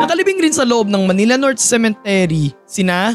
Nakalibing 0.00 0.40
rin 0.42 0.52
sa 0.56 0.66
loob 0.66 0.88
ng 0.88 1.06
Manila 1.06 1.36
North 1.36 1.60
Cemetery 1.60 2.50
sina 2.66 3.14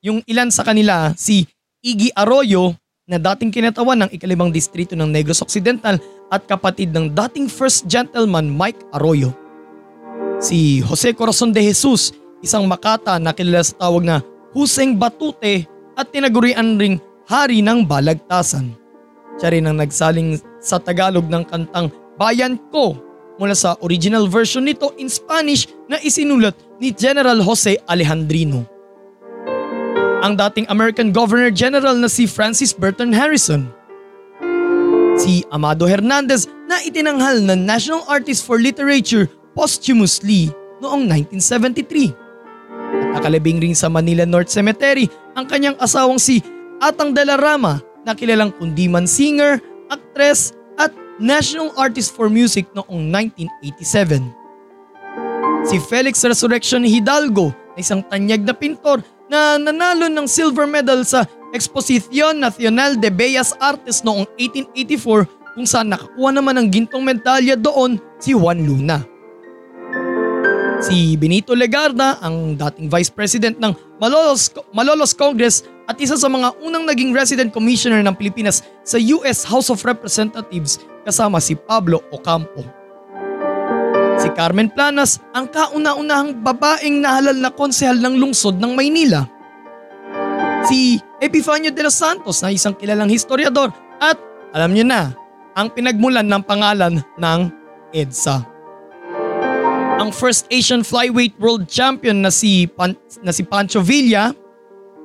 yung 0.00 0.24
ilan 0.24 0.48
sa 0.48 0.64
kanila 0.64 1.12
si 1.18 1.44
Iggy 1.84 2.16
Arroyo 2.16 2.72
na 3.04 3.20
dating 3.20 3.52
kinatawan 3.52 4.06
ng 4.06 4.10
ikalibang 4.16 4.48
distrito 4.48 4.96
ng 4.96 5.10
Negros 5.10 5.44
Occidental 5.44 6.00
at 6.32 6.48
kapatid 6.48 6.96
ng 6.96 7.12
dating 7.12 7.52
First 7.52 7.84
Gentleman 7.84 8.48
Mike 8.48 8.80
Arroyo. 8.96 9.36
Si 10.40 10.80
Jose 10.80 11.12
Corazon 11.12 11.52
de 11.52 11.60
Jesus, 11.60 12.16
isang 12.44 12.68
makata 12.68 13.16
na 13.16 13.32
kilala 13.32 13.64
sa 13.64 13.88
tawag 13.88 14.04
na 14.04 14.20
Huseng 14.52 15.00
Batute 15.00 15.64
at 15.96 16.12
tinagurian 16.12 16.76
ring 16.76 17.00
hari 17.24 17.64
ng 17.64 17.88
balagtasan. 17.88 18.76
Siya 19.40 19.50
rin 19.50 19.66
ang 19.66 19.80
nagsaling 19.80 20.38
sa 20.60 20.76
Tagalog 20.78 21.26
ng 21.26 21.42
kantang 21.48 21.88
Bayan 22.14 22.60
Ko 22.70 22.94
mula 23.40 23.56
sa 23.56 23.74
original 23.82 24.30
version 24.30 24.62
nito 24.62 24.94
in 24.94 25.10
Spanish 25.10 25.66
na 25.90 25.98
isinulat 25.98 26.54
ni 26.78 26.94
General 26.94 27.42
Jose 27.42 27.74
Alejandrino. 27.90 28.62
Ang 30.22 30.38
dating 30.38 30.70
American 30.70 31.10
Governor 31.10 31.50
General 31.50 31.98
na 31.98 32.06
si 32.06 32.24
Francis 32.30 32.70
Burton 32.70 33.10
Harrison. 33.10 33.68
Si 35.18 35.42
Amado 35.50 35.84
Hernandez 35.84 36.46
na 36.70 36.80
itinanghal 36.80 37.42
na 37.42 37.58
National 37.58 38.06
Artist 38.06 38.46
for 38.46 38.56
Literature 38.56 39.28
posthumously 39.52 40.50
noong 40.78 41.06
1973. 41.10 42.23
At 43.14 43.22
nakalibing 43.22 43.62
rin 43.62 43.74
sa 43.74 43.88
Manila 43.88 44.26
North 44.26 44.50
Cemetery 44.50 45.06
ang 45.34 45.46
kanyang 45.46 45.78
asawang 45.78 46.18
si 46.18 46.42
Atang 46.82 47.14
de 47.14 47.22
la 47.24 47.38
Rama 47.38 47.80
na 48.04 48.12
kilalang 48.12 48.52
kundiman 48.54 49.08
singer, 49.08 49.62
actress 49.88 50.52
at 50.76 50.92
National 51.16 51.72
Artist 51.78 52.12
for 52.12 52.28
Music 52.28 52.66
noong 52.76 53.08
1987. 53.08 54.20
Si 55.64 55.80
Felix 55.88 56.20
Resurrection 56.20 56.84
Hidalgo 56.84 57.56
na 57.72 57.80
isang 57.80 58.04
tanyag 58.04 58.44
na 58.44 58.52
pintor 58.52 59.00
na 59.30 59.56
nanalo 59.56 60.12
ng 60.12 60.28
silver 60.28 60.68
medal 60.68 61.00
sa 61.08 61.24
Exposición 61.54 62.42
Nacional 62.42 62.98
de 62.98 63.08
Bellas 63.08 63.54
Artes 63.62 64.02
noong 64.04 64.26
1884 64.36 65.54
kung 65.54 65.64
saan 65.64 65.94
nakakuha 65.94 66.34
naman 66.34 66.58
ng 66.58 66.68
gintong 66.68 67.06
medalya 67.06 67.54
doon 67.54 67.96
si 68.18 68.34
Juan 68.34 68.66
Luna. 68.66 69.13
Si 70.84 71.16
Benito 71.16 71.56
Legarda, 71.56 72.20
ang 72.20 72.60
dating 72.60 72.92
Vice 72.92 73.08
President 73.08 73.56
ng 73.56 73.72
Malolos, 73.96 74.52
Malolos 74.76 75.16
Congress 75.16 75.64
at 75.88 75.96
isa 75.96 76.12
sa 76.12 76.28
mga 76.28 76.52
unang 76.60 76.84
naging 76.84 77.16
Resident 77.16 77.48
Commissioner 77.56 78.04
ng 78.04 78.12
Pilipinas 78.12 78.60
sa 78.84 79.00
US 79.00 79.48
House 79.48 79.72
of 79.72 79.80
Representatives 79.80 80.84
kasama 81.08 81.40
si 81.40 81.56
Pablo 81.56 82.04
Ocampo. 82.12 82.68
Si 84.20 84.28
Carmen 84.36 84.68
Planas, 84.68 85.24
ang 85.32 85.48
kauna-unahang 85.48 86.44
babaeng 86.44 87.00
nahalal 87.00 87.40
na 87.40 87.48
konsehal 87.48 87.96
ng 87.96 88.20
lungsod 88.20 88.60
ng 88.60 88.76
Maynila. 88.76 89.24
Si 90.68 91.00
Epifanio 91.16 91.72
de 91.72 91.80
los 91.80 91.96
Santos 91.96 92.44
na 92.44 92.52
isang 92.52 92.76
kilalang 92.76 93.08
historiador 93.08 93.72
at 94.04 94.20
alam 94.52 94.76
niyo 94.76 94.84
na, 94.84 95.16
ang 95.56 95.72
pinagmulan 95.72 96.28
ng 96.28 96.44
pangalan 96.44 97.00
ng 97.16 97.40
EDSA 97.96 98.53
ang 99.98 100.10
first 100.10 100.50
Asian 100.50 100.82
Flyweight 100.82 101.38
World 101.38 101.70
Champion 101.70 102.22
na 102.24 102.30
si, 102.30 102.66
Pan, 102.66 102.98
na 103.22 103.30
si 103.30 103.46
Pancho 103.46 103.78
Villa, 103.78 104.34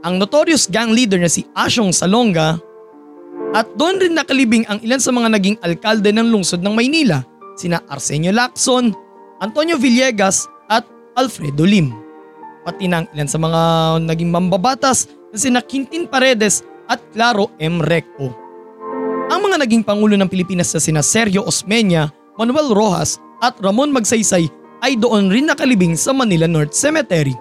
ang 0.02 0.18
notorious 0.18 0.66
gang 0.66 0.96
leader 0.96 1.20
na 1.20 1.30
si 1.30 1.46
Asyong 1.54 1.94
Salonga, 1.94 2.58
at 3.54 3.66
doon 3.78 3.98
rin 3.98 4.14
nakalibing 4.14 4.64
ang 4.70 4.78
ilan 4.86 5.02
sa 5.02 5.10
mga 5.10 5.30
naging 5.34 5.58
alkalde 5.66 6.10
ng 6.14 6.30
lungsod 6.30 6.62
ng 6.62 6.74
Maynila, 6.74 7.26
sina 7.58 7.82
Arsenio 7.90 8.30
Lacson, 8.30 8.94
Antonio 9.42 9.78
Villegas 9.78 10.46
at 10.70 10.86
Alfredo 11.18 11.66
Lim. 11.66 11.90
Pati 12.62 12.86
ng 12.86 13.10
ilan 13.18 13.30
sa 13.30 13.42
mga 13.42 13.62
naging 14.06 14.30
mambabatas 14.30 15.10
na 15.34 15.38
sina 15.38 15.60
Quintin 15.66 16.06
Paredes 16.06 16.62
at 16.86 17.02
Claro 17.14 17.50
M. 17.58 17.82
Recto. 17.82 18.30
Ang 19.30 19.50
mga 19.50 19.62
naging 19.62 19.86
Pangulo 19.86 20.18
ng 20.18 20.30
Pilipinas 20.30 20.74
na 20.74 20.82
sina 20.82 21.02
Sergio 21.02 21.46
Osmeña, 21.46 22.10
Manuel 22.38 22.74
Rojas 22.74 23.18
at 23.42 23.58
Ramon 23.62 23.94
Magsaysay 23.94 24.59
ay 24.84 24.96
doon 24.96 25.28
rin 25.28 25.48
nakalibing 25.48 25.96
sa 25.96 26.16
Manila 26.16 26.48
North 26.48 26.76
Cemetery. 26.76 27.36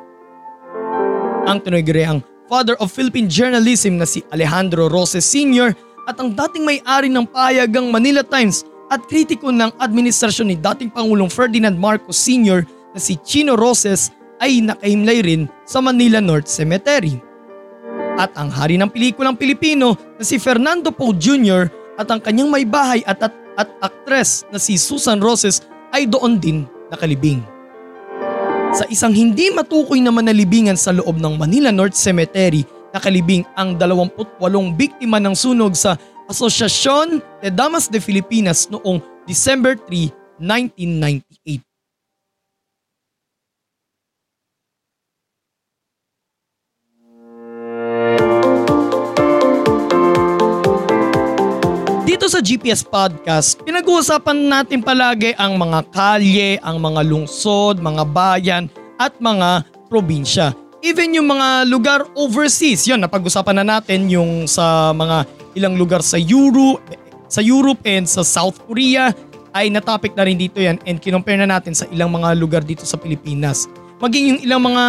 Ang 1.48 1.58
tinagiri 1.64 2.04
ang 2.04 2.20
father 2.50 2.74
of 2.80 2.92
Philippine 2.92 3.28
journalism 3.28 4.00
na 4.00 4.08
si 4.08 4.24
Alejandro 4.32 4.88
Roses 4.88 5.24
Sr. 5.24 5.72
at 6.08 6.16
ang 6.18 6.32
dating 6.32 6.64
may-ari 6.64 7.12
ng 7.12 7.28
payagang 7.28 7.92
Manila 7.92 8.24
Times 8.24 8.64
at 8.88 9.04
kritiko 9.04 9.52
ng 9.52 9.72
administrasyon 9.76 10.48
ni 10.48 10.56
dating 10.56 10.88
Pangulong 10.88 11.28
Ferdinand 11.28 11.76
Marcos 11.76 12.16
Sr. 12.16 12.64
na 12.96 13.00
si 13.00 13.20
Chino 13.20 13.54
Roses 13.54 14.12
ay 14.40 14.64
nakahimlay 14.64 15.20
rin 15.20 15.42
sa 15.68 15.84
Manila 15.84 16.24
North 16.24 16.48
Cemetery. 16.48 17.20
At 18.18 18.34
ang 18.34 18.50
hari 18.50 18.80
ng 18.80 18.90
pelikulang 18.90 19.38
Pilipino 19.38 19.94
na 20.18 20.24
si 20.26 20.40
Fernando 20.42 20.90
Poe 20.90 21.14
Jr. 21.14 21.70
at 22.00 22.08
ang 22.10 22.18
kanyang 22.18 22.50
may 22.50 22.66
bahay 22.66 23.04
at, 23.06 23.22
at, 23.22 23.34
at 23.54 23.68
aktres 23.78 24.48
na 24.50 24.58
si 24.58 24.74
Susan 24.74 25.22
Roses 25.22 25.62
ay 25.94 26.08
doon 26.08 26.40
din 26.40 26.66
nakalibing. 26.92 27.44
Sa 28.76 28.84
isang 28.92 29.16
hindi 29.16 29.48
matukoy 29.48 30.00
na 30.00 30.12
manalibingan 30.12 30.76
sa 30.76 30.92
loob 30.92 31.16
ng 31.16 31.40
Manila 31.40 31.72
North 31.72 31.96
Cemetery, 31.96 32.68
nakalibing 32.92 33.44
ang 33.56 33.76
28 33.76 34.38
biktima 34.76 35.16
ng 35.20 35.32
sunog 35.32 35.72
sa 35.76 35.96
Asociacion 36.28 37.24
de 37.40 37.48
Damas 37.48 37.88
de 37.88 37.96
Filipinas 38.00 38.68
noong 38.68 39.00
December 39.24 39.80
3, 39.88 40.12
1998. 40.40 41.67
Sa 52.38 52.54
GPS 52.54 52.86
Podcast, 52.86 53.58
pinag-uusapan 53.66 54.46
natin 54.46 54.78
palagi 54.78 55.34
ang 55.42 55.58
mga 55.58 55.90
kalye, 55.90 56.54
ang 56.62 56.78
mga 56.78 57.02
lungsod, 57.02 57.82
mga 57.82 58.06
bayan 58.14 58.70
at 58.94 59.10
mga 59.18 59.66
probinsya. 59.90 60.54
Even 60.78 61.18
yung 61.18 61.34
mga 61.34 61.66
lugar 61.66 62.06
overseas, 62.14 62.86
yun 62.86 63.02
napag-usapan 63.02 63.58
na 63.58 63.66
natin 63.66 64.06
yung 64.06 64.46
sa 64.46 64.94
mga 64.94 65.26
ilang 65.58 65.74
lugar 65.74 65.98
sa 65.98 66.14
Europe, 66.14 66.78
sa 67.26 67.42
Europe 67.42 67.82
and 67.82 68.06
sa 68.06 68.22
South 68.22 68.62
Korea 68.70 69.10
ay 69.50 69.66
natopic 69.74 70.14
na 70.14 70.22
rin 70.22 70.38
dito 70.38 70.62
yan 70.62 70.78
and 70.86 71.02
kinompare 71.02 71.42
na 71.42 71.58
natin 71.58 71.74
sa 71.74 71.90
ilang 71.90 72.14
mga 72.14 72.38
lugar 72.38 72.62
dito 72.62 72.86
sa 72.86 72.94
Pilipinas. 72.94 73.66
Maging 73.98 74.38
yung 74.38 74.40
ilang 74.46 74.62
mga, 74.62 74.84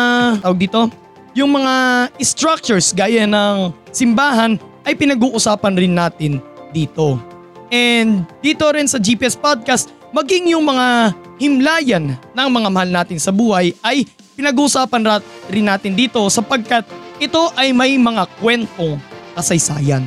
tawag 0.45 0.59
dito, 0.69 0.85
yung 1.33 1.49
mga 1.49 1.73
structures 2.21 2.93
gaya 2.93 3.25
ng 3.25 3.73
simbahan 3.89 4.61
ay 4.85 4.93
pinag-uusapan 4.93 5.73
rin 5.73 5.97
natin 5.97 6.37
dito. 6.69 7.38
And 7.69 8.25
dito 8.41 8.65
rin 8.73 8.89
sa 8.89 8.97
GPS 8.97 9.37
Podcast, 9.37 9.93
maging 10.13 10.53
yung 10.57 10.65
mga 10.65 11.13
himlayan 11.37 12.17
ng 12.33 12.47
mga 12.49 12.69
mahal 12.69 12.89
natin 12.89 13.17
sa 13.21 13.29
buhay 13.29 13.71
ay 13.85 14.05
pinag-uusapan 14.35 15.01
rin 15.47 15.65
natin 15.69 15.93
dito 15.93 16.21
sapagkat 16.27 16.83
ito 17.19 17.51
ay 17.55 17.71
may 17.75 17.95
mga 17.95 18.25
kwentong 18.39 18.97
kasaysayan. 19.37 20.03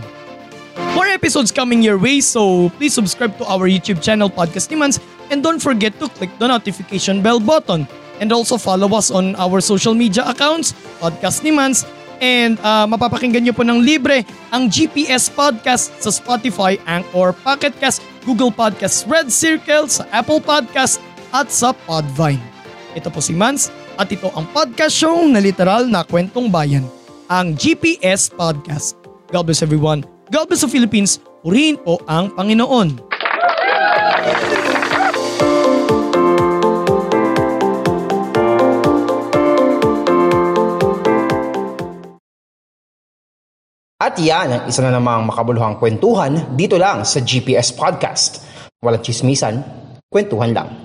More 0.92 1.08
episodes 1.08 1.52
coming 1.52 1.80
your 1.80 1.96
way 1.96 2.20
so 2.20 2.68
please 2.76 2.92
subscribe 2.92 3.32
to 3.40 3.44
our 3.48 3.68
YouTube 3.68 4.00
channel 4.04 4.28
Podcast 4.28 4.68
ni 4.68 4.76
and 5.32 5.40
don't 5.40 5.60
forget 5.60 5.96
to 6.00 6.08
click 6.16 6.32
the 6.36 6.48
notification 6.48 7.24
bell 7.24 7.40
button 7.40 7.88
and 8.20 8.28
also 8.32 8.60
follow 8.60 8.88
us 8.96 9.08
on 9.08 9.36
our 9.40 9.60
social 9.60 9.96
media 9.96 10.24
accounts 10.28 10.76
Podcast 11.00 11.40
ni 11.44 11.52
And 12.22 12.54
uh, 12.62 12.86
mapapakinggan 12.86 13.42
nyo 13.42 13.50
po 13.50 13.66
ng 13.66 13.82
libre 13.82 14.22
ang 14.54 14.70
GPS 14.70 15.26
Podcast 15.26 15.90
sa 15.98 16.14
Spotify, 16.14 16.78
Anchor, 16.86 17.34
Pocket 17.34 17.74
Cast, 17.82 17.98
Google 18.22 18.54
Podcast, 18.54 19.10
Red 19.10 19.34
Circle, 19.34 19.90
sa 19.90 20.06
Apple 20.14 20.38
Podcast 20.38 21.02
at 21.34 21.50
sa 21.50 21.74
Podvine. 21.74 22.38
Ito 22.94 23.10
po 23.10 23.18
si 23.18 23.34
Mans 23.34 23.74
at 23.98 24.06
ito 24.14 24.30
ang 24.38 24.46
podcast 24.54 24.94
show 24.94 25.26
na 25.26 25.42
literal 25.42 25.90
na 25.90 26.06
kwentong 26.06 26.46
bayan, 26.46 26.86
ang 27.26 27.58
GPS 27.58 28.30
Podcast. 28.30 28.94
God 29.34 29.50
bless 29.50 29.66
everyone. 29.66 30.06
God 30.30 30.46
bless 30.46 30.62
the 30.62 30.70
Philippines. 30.70 31.18
Purihin 31.42 31.74
po 31.74 31.98
ang 32.06 32.30
Panginoon. 32.38 33.02
At 44.02 44.18
yan 44.18 44.66
isa 44.66 44.82
na 44.82 44.98
namang 44.98 45.30
makabuluhang 45.30 45.78
kwentuhan 45.78 46.58
dito 46.58 46.74
lang 46.74 47.06
sa 47.06 47.22
GPS 47.22 47.70
Podcast. 47.70 48.42
Walang 48.82 48.98
chismisan, 48.98 49.62
kwentuhan 50.10 50.50
lang. 50.50 50.81